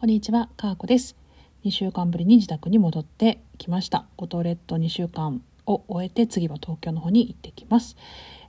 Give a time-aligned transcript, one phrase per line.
[0.00, 1.16] こんにちは、かーこです。
[1.64, 4.06] 2週間ぶりに自宅に戻ってきました。
[4.16, 7.96] 五島列島2週間を終えて次は東京の方に行ってきます。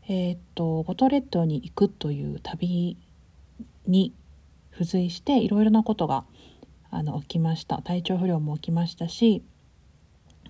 [0.07, 2.97] えーっと、五島列島に行くという旅
[3.88, 4.13] に
[4.71, 6.23] 付随していろいろなことが
[6.92, 7.81] あの起きました。
[7.81, 9.42] 体調不良も起きましたし、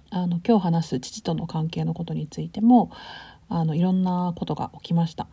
[0.09, 2.91] あの今日話す父との関係のことについても
[3.47, 5.27] あのいろんなことが起きました。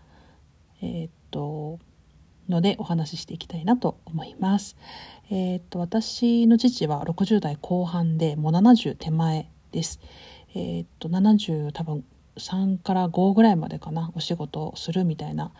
[0.81, 1.81] えーっと
[2.49, 4.77] のでお話ししていきたいなと思います。
[5.31, 10.01] えーっと私の父は60代後半でもう70手前です。
[10.55, 12.05] えーっと70多分
[12.37, 15.53] 3から5ぐらいまでかなお仕事をするみたいな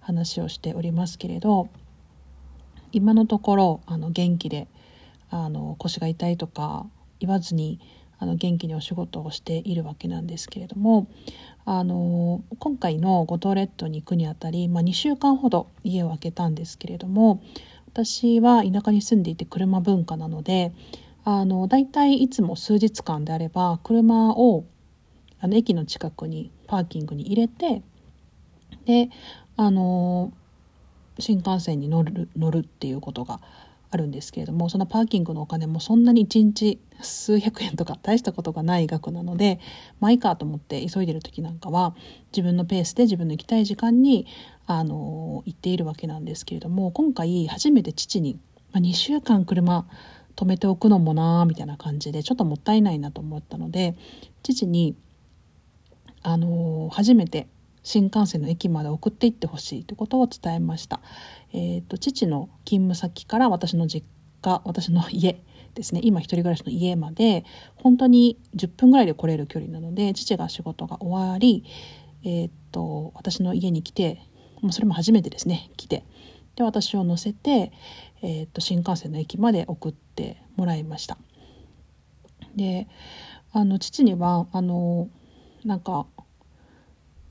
[0.00, 1.68] 話をしておりますけれど
[2.92, 4.68] 今のところあの元気で
[5.30, 6.86] あの腰が痛いとか
[7.20, 7.80] 言わずに
[8.18, 11.08] あの元気にお仕事をしているわけなんですけれども
[11.64, 17.42] あの今回の五島列島に行くにあたり、まあ、2週間ほど家を空けたんですけれども
[17.88, 20.72] 私は田舎に住んでいて車文化なので
[21.24, 24.64] あの大体いつも数日間であれば車を
[25.40, 27.82] あの駅の近くにパーキングに入れて
[28.84, 29.10] で
[29.56, 30.32] あの
[31.18, 33.40] 新幹線に乗る乗るっていうことが
[33.94, 39.60] あるんですけれどもそのパーキングのお金もそんなに1日数百円とか大したことがない額なので
[40.00, 41.94] まあいいかと思って急いでる時なんかは
[42.32, 44.26] 自分のペースで自分の行きたい時間に
[44.66, 48.34] あの行っているわけなんですけれども今回初めて父に、
[48.72, 49.86] まあ、2週間車
[50.34, 53.94] 止めておくのもなーみたいな感じでちょっともったいないなと思ったので
[54.42, 54.96] 父に
[56.22, 57.46] あの初めて
[57.84, 61.00] 新幹線の駅まで送っていってほしいということを伝えました。
[61.52, 64.04] えーと、父の勤務先から私の実
[64.42, 65.40] 家私の家
[65.74, 67.44] ですね今一人暮らしの家まで
[67.76, 71.64] 本当に10分ぐらいで来れる距離なので父が仕事が終わり、
[72.24, 74.20] えーと、私の家に来て
[74.60, 76.04] もうそれも初めてですね来て
[76.56, 77.72] で私を乗せて、
[78.22, 81.18] えーと新幹線の駅まで送ってもらいました。
[82.56, 82.86] で
[83.52, 85.08] あの父にはあの
[85.64, 86.06] なんか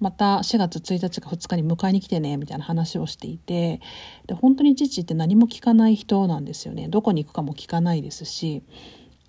[0.03, 3.79] また4月1日か2日に迎えに来てねみたいな話をしていて
[4.27, 6.89] で本当に父って何も聞かない人なんですよね。
[6.89, 8.63] どこに行くかも聞かないですし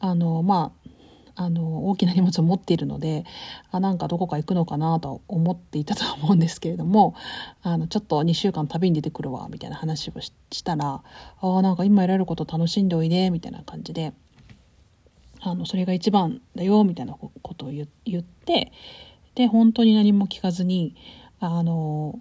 [0.00, 0.90] あのまあ
[1.36, 3.24] あの大きな荷物を持っているので
[3.70, 7.14] あなんかどこか行くのかなと思っていたとは思うんですけれども
[7.62, 10.32] あのちょっと2週間旅に出てくるわみたいな話をし
[10.64, 11.02] たら
[11.40, 14.12] 「あなんか今得られること楽しんでおいで」みたいな感じで
[15.40, 17.86] あのそれが一番だよみたいなことを言
[18.20, 18.72] って
[19.34, 20.94] で本当に何も聞かずに
[21.40, 22.20] あの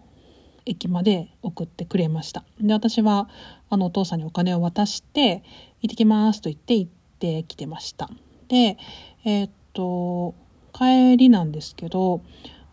[0.66, 2.44] 駅まで送ってくれました。
[2.59, 3.29] で私は
[3.69, 5.44] あのお父さんにお金を渡して
[5.81, 8.09] 「行ってきます」と言って行ってきてました。
[8.47, 8.78] で
[9.25, 10.35] えー、っと
[10.73, 12.22] 帰りなんですけど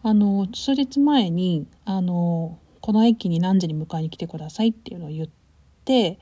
[0.03, 5.29] あの数日前にあのこの駅に何時に迎えに来てくださいっていうのを言っ
[5.85, 6.19] て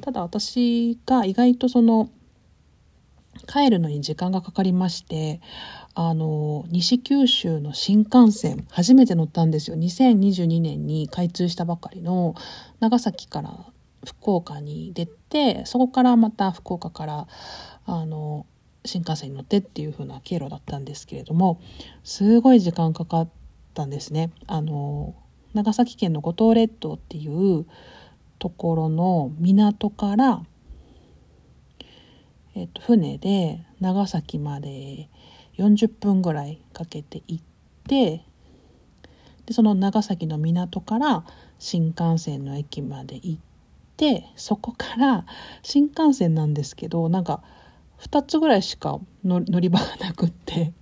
[0.00, 2.10] ただ私が意外とその
[3.46, 5.40] 帰るのに時間がかかりまして
[5.94, 12.34] あの西九州の新幹線初めて乗ったんですよ2022年に開通したばかりの
[12.80, 13.66] 長崎から
[14.04, 17.26] 福岡に出てそこからまた福岡から
[17.86, 18.46] あの
[18.84, 21.60] 新幹線に乗ってっていう風な経路だったんですけれども
[22.02, 23.28] すごい時間かかっ
[23.74, 24.30] たんですね。
[24.46, 25.14] あの
[25.52, 27.66] 長崎県の五島列島っていう
[28.38, 30.42] ところの港から
[32.54, 35.08] えっと、船で長崎まで
[35.58, 37.44] 40分ぐらいかけて行っ
[37.86, 38.24] て
[39.46, 41.24] でその長崎の港から
[41.58, 43.38] 新幹線の駅まで行っ
[43.96, 45.26] てそこから
[45.62, 47.42] 新幹線なんですけどなんか
[48.00, 50.72] 2つぐらいしか乗り場がなくって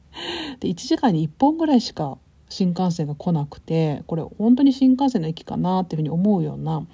[0.61, 2.19] で1時間に1本ぐらいしか
[2.49, 6.87] 新幹線が来なくてこれ本当に新幹線の駅かなっていうふうに思うような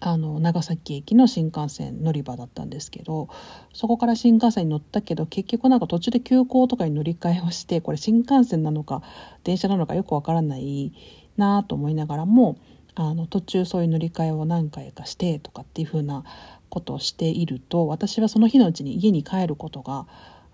[0.00, 3.28] あの長崎駅の新幹線乗り場だったんですけど
[3.72, 9.02] そこから新幹線に乗ったけど結局なんか途中で急行とかに乗り換えをしてこれ新幹線なのか
[9.44, 10.92] 電車なのかよくわからない
[11.36, 12.58] なと思いながらも
[12.94, 16.24] あの途中そういう乗り換えを何回かしてとかっていう風な
[16.68, 20.06] ことをしていると私はその日のうちに家に帰ることが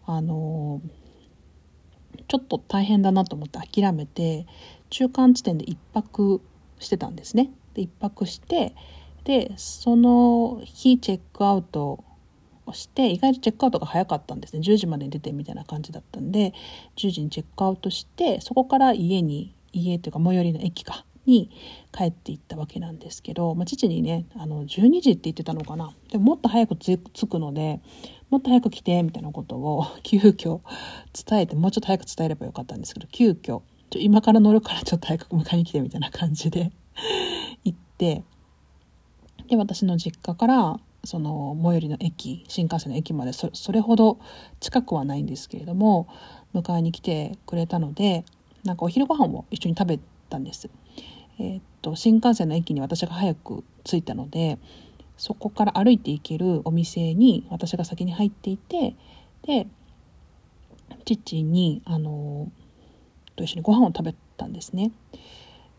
[0.07, 0.81] あの
[2.29, 4.47] ちょっと大変だなと思って諦めて
[4.91, 6.41] 中間地点で1泊
[6.79, 7.51] してたんですね。
[7.75, 8.75] で1泊して
[9.25, 12.05] でその日チェックアウト
[12.67, 14.61] をして意外とチェックアウトが早かったんですね。
[14.61, 16.53] 10時までに出てみたいな感じだったんで
[16.97, 21.51] 10時にチェックアウトしてそこから家に家というか最寄りの駅かに
[21.93, 25.95] 帰っていったわけなんですけど、まあ、父にねあの12時って言ってたのかな。
[26.11, 27.81] でももっと早く着くので
[28.31, 30.61] もっと早く来てみたいなことを 急遽
[31.29, 36.73] 伝えてもうちょっと早く伝えればよかったんですけど急遽ちょ今から乗るからちょっと早く迎えに来てみたいな感じで
[37.65, 38.23] 行って
[39.49, 44.19] で私の実家からその最寄りの駅新幹線の駅までそれほど
[44.61, 46.09] 近くはないんですけれども
[46.55, 48.25] 迎えに来てくれたので
[48.65, 50.01] なんかお昼ご飯を一緒に食べ
[50.31, 50.71] たんです。
[51.39, 54.59] えー、っと新幹線の駅に私が早く着いたので
[55.17, 58.95] そこから歩いて行けるお店に私が先に入っていて
[59.43, 59.67] で
[61.05, 62.51] 父にあの
[63.37, 64.93] と一緒にご飯を食べたんですね。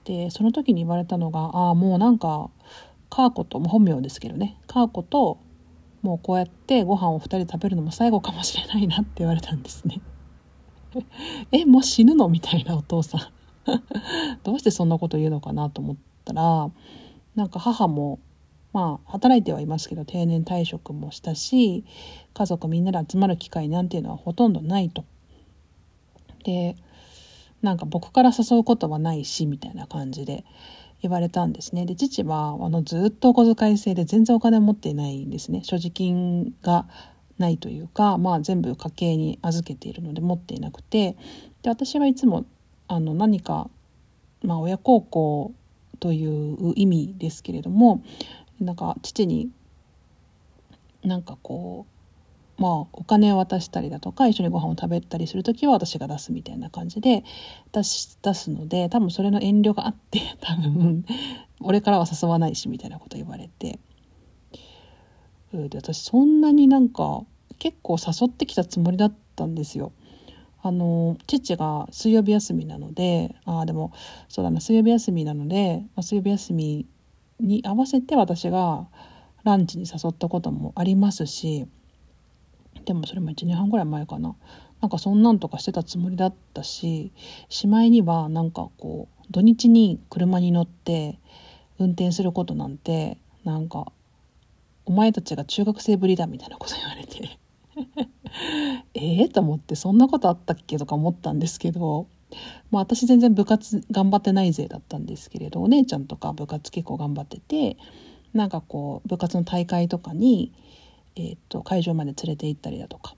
[0.04, 2.50] でその時に言われたのが「ああもうなんか
[3.10, 5.40] カーコと、も本名ですけどねカーコと
[6.02, 10.02] もうこうやってご飯を2人で食べるのも最後かもしれないなって言われたんですね。
[11.52, 12.30] えもう死ぬの？
[12.30, 13.22] みたいなお父さん
[14.44, 16.70] どうしてそんなこと言うのかなと思ったら
[17.36, 18.20] なんか母も
[18.72, 21.86] まあ働いてはいますけど定年退職もしたし
[22.34, 25.06] 家族みんなで集まる機会なんていうのはほとんどないと。
[26.44, 26.76] で
[27.62, 30.46] なんか僕から誘うことはないしみたいな感じで
[31.08, 31.86] 言われたんですね。
[31.86, 35.64] で父はあのずっとお小遣い制で全然お金を持っていないんですね。
[35.64, 36.88] 所持金が
[37.38, 41.16] ないというか、まあ、全部家計に預けているので持っていなくて。
[41.62, 42.46] で私はいつも
[42.88, 43.70] あの何か、
[44.44, 45.54] まあ、親孝行
[46.00, 48.04] という意味ですけれども
[48.60, 49.50] なんか父に
[51.04, 51.95] なんかこう
[52.58, 57.24] まあお金を渡したりだとか一緒にご飯を食べたりする時は私が出すみたいな感じで
[57.72, 61.06] 出し出すので多分それの遠慮があって 多分
[61.62, 63.80] 俺からは誘わないしみたいなこと言われて
[65.52, 67.24] で私そんなになんか
[67.60, 69.94] 結構誘ってきたつもりだったんですよ。
[70.62, 73.92] あの父が水曜日休みなのでああでも
[74.28, 76.88] そうだな水曜日休みなので、まあ、水曜日休み
[77.40, 78.88] に合わせて私が
[79.44, 81.68] ランチに誘ったこともありますし
[82.86, 84.36] でもそれも1年半ぐらい前かな。
[84.82, 87.12] なんかそんなんとかしてたつもりだったし
[87.50, 91.18] しまいにはなんかこう土日に車に乗って
[91.80, 93.92] 運転することなんてなんか
[94.86, 97.40] お前たちが中学生ぶりだみたいなこと言われて。
[98.94, 102.08] ええと思ってそんなことあったっけとか思ったんですけど、
[102.72, 107.78] まあ、私全然部活頑張ってない勢だったんですけれどお姉ちゃんとか部活結構頑張ってて
[108.34, 110.52] なんかこう部活の大会とかに、
[111.16, 113.16] えー、と会場まで連れて行ったりだとか。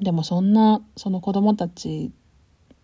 [0.00, 2.12] でもそんなその子供たち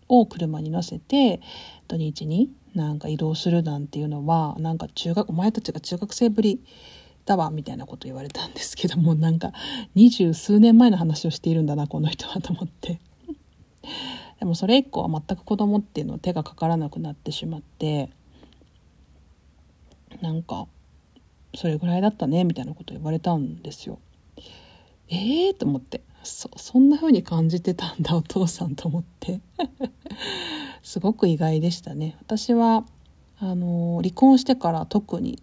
[0.09, 1.41] を車に乗せて
[1.87, 6.61] 土日になんか移動するなんていうのはなんか中学お前たちが中学生ぶり
[7.25, 9.51] だわみたいなこと言われたんですけどもなんか
[9.95, 12.99] 二十数年前の話をしているんだなこの人はと思って。
[14.39, 18.11] でもそれ以降は全く子供っていうのは手がかからなくなってしまって
[20.21, 20.67] なんか
[21.55, 23.99] それぐらいだったねみたいなこと言われたんですよ。
[25.09, 29.39] ええー、と思ってそそんな風に感じてたんだお父さんと思って
[30.83, 32.17] すごく意外でしたね。
[32.19, 32.85] 私は
[33.39, 35.41] あの離婚してから特に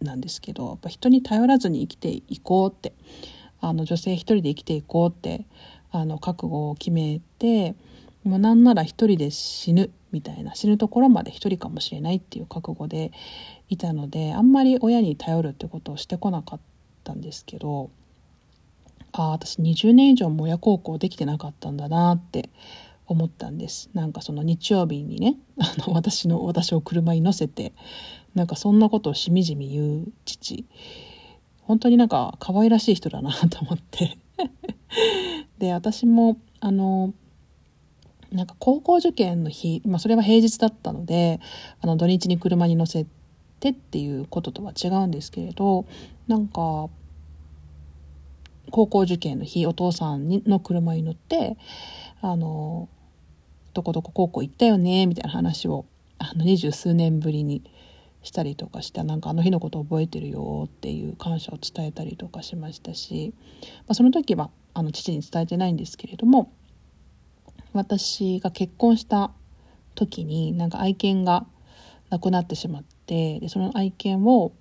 [0.00, 2.92] なんですけどやっぱ人に頼らずに生きていこうって
[3.60, 5.46] あの女性一人で生きていこうって
[5.90, 7.74] あの覚悟を決めて
[8.24, 13.12] もうなんなら一人で死ぬみたいな死ぬところまで一人かもしれないっていう覚悟で
[13.68, 16.60] いたのであんまり親に頼るってことをしてこなかっ
[17.04, 17.90] たんですけど
[19.12, 22.50] ああ私20年以上も親孝行できてなかったんだなって
[23.06, 23.88] 思ったんです。
[23.94, 27.72] なんかその日曜日にね あの私の私を車に乗せて
[28.34, 30.66] なんかそんなことをしみじみ言う父。
[31.62, 34.18] 本当になんか可愛らしい人だなと思って。
[35.58, 37.12] で私もあの
[38.32, 41.40] なんか高校受験の日、まあ、それは平日だったので
[41.80, 43.06] あの土日に車に乗せ
[43.60, 45.86] てっていうこととは違うんですけれど
[46.26, 46.88] なんか
[48.70, 51.56] 高校受験の日お父さんの車に乗って
[52.20, 52.88] あの
[53.72, 55.86] どこどこ高校行ったよねみたいな話を
[56.18, 57.62] あの二十数年ぶりに
[58.22, 63.32] したりとかしてなんかあの日のこと覚えてるよっていう感謝を伝えたりとかしましたし、
[63.62, 66.52] まあ、その時はあの父に伝えてないんですけれども
[67.78, 69.30] 私が結婚した
[69.94, 71.46] 時になんか愛犬が
[72.10, 74.52] 亡くなってしまってでその愛犬を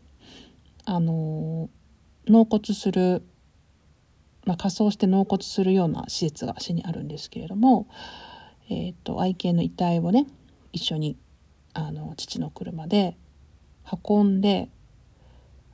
[0.86, 1.70] あの
[2.28, 3.24] 納骨する、
[4.46, 7.88] まあ、仮装して納骨するような施設が市にあるんですけれども、
[8.70, 10.28] えーと、愛犬の遺体をね
[10.72, 11.18] 一緒に
[11.74, 13.18] あの父の車で
[14.06, 14.70] 運んで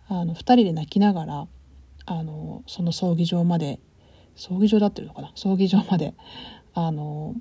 [0.08, 1.48] あの2人で泣きながら
[2.06, 3.80] あのその葬儀場まで
[4.36, 6.14] 葬儀場だっていうのかな葬儀場まで
[6.74, 7.36] あの、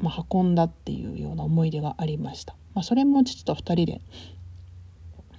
[0.00, 2.56] まあ、運んだっていうような思い出がありました。
[2.74, 4.00] まあ、それも父と2人で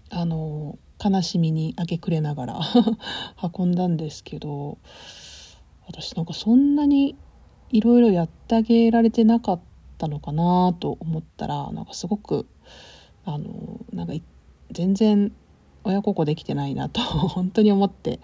[0.10, 2.60] あの悲しみに明け暮れながら
[3.58, 4.78] 運んだんですけど
[5.88, 7.16] 私なんかそんなに
[7.70, 9.60] いろいろやってあげられてなかっ
[9.98, 12.48] たのかなと思ったらなんかすごく
[13.26, 14.14] あのなんか
[14.72, 15.32] 全然
[15.84, 18.20] 親孝行できてないなと 本当に思って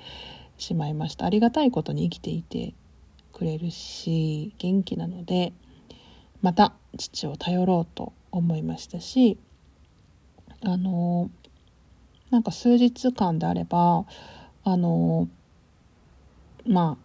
[0.57, 2.73] しまいましたありがたいことに生きていて
[3.41, 5.51] くれるし元気なので
[6.43, 9.39] また父を頼ろうと思いましたし
[10.63, 11.31] あの
[12.29, 14.05] なんか数日間であれば
[14.63, 15.27] あの
[16.67, 16.99] ま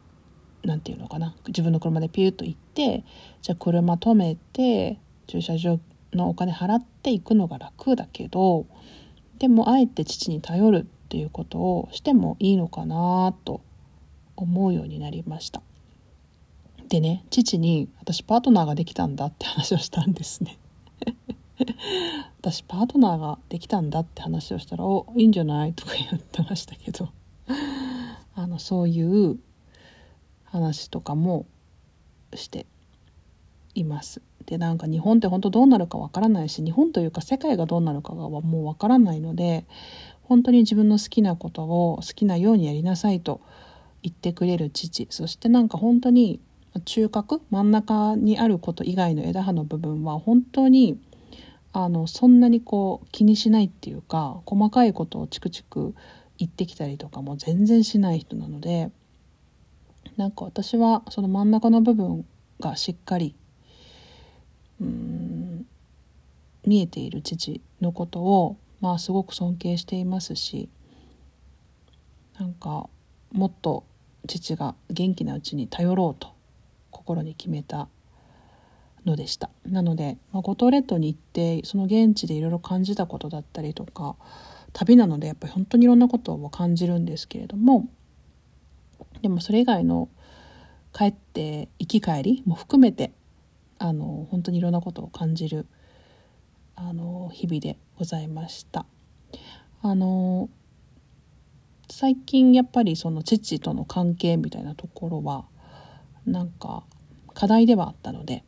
[0.62, 3.02] あなんていうのかな自分の車でピューッと行って
[3.40, 5.80] じゃあ車止めて駐車場
[6.12, 8.66] のお金払っていくのが楽だけど
[9.38, 13.62] でもあえて父に頼るっていうことをしてもいいのかなと
[14.36, 15.62] 思うようになりました。
[16.88, 20.58] でね父に私パートナーができたんだって話をしたんですね
[22.40, 27.08] 私パートナーができたんだって話をしたら「おいいんじゃない?」とか言ってましたけど
[28.34, 29.38] あのそういう
[30.44, 31.46] 話とかも
[32.34, 32.66] して
[33.74, 34.22] います。
[34.46, 39.66] でなんか日本って本当どうなるかわからないし日本というか世界がどうなるかがもうわからないので
[40.22, 43.40] 本当に自分の好きなことを好きなようにやりなさいと
[44.02, 46.38] 言ってくれる父そしてなんか本当に
[46.80, 50.98] 中核真ん中にあること以外の枝葉の部分は本当に
[51.72, 55.94] あのそんなにこう気にしないっていうか細かいことをチクチク
[56.38, 58.90] 言ってきたりとかも全然しない人なので
[60.16, 62.24] なんか私はその真ん中の部分
[62.60, 63.34] がしっかり
[64.80, 65.66] うん
[66.66, 70.68] 見えている父のことをまあすごく尊敬していますし
[72.38, 72.88] なんか
[73.32, 73.84] もっと
[74.26, 76.35] 父が元気なうちに頼ろうと
[76.96, 77.88] 心に決めた
[79.04, 84.16] のでしたなので、ま、五島列島に行ってその現地でいろいろ感じたことだったりとか
[84.72, 87.88] 旅なのでやっぱり本当にいろんなことを感じるんですけれども
[89.22, 90.08] でもそれ以外の
[90.92, 93.12] 帰って行き帰りも含めて
[93.78, 95.66] あの本当にいろんなことを感じる
[96.74, 98.86] あの日々でございました。
[99.82, 100.48] あの
[101.88, 105.44] 最近やっぱりその父との関係みたいなところは
[106.26, 106.84] なんか
[107.34, 108.44] 課題ではあったので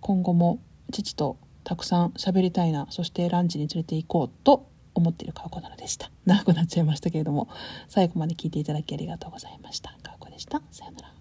[0.00, 0.60] 今後も
[0.90, 6.10] 父とたくさん喋りたいなそしてランチに連れて行こうと思っているカウコなのでした。
[6.26, 7.48] 長くなっちゃいましたけれども
[7.88, 9.96] 最後まで聞いていただきありがとうございました。
[10.02, 10.60] カウコでした。
[10.70, 11.11] さようなら。